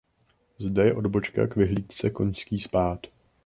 Zde 0.57 0.83
je 0.85 0.93
odbočka 0.93 1.47
k 1.47 1.55
vyhlídce 1.55 2.09
Koňský 2.09 2.59
spád. 2.59 3.07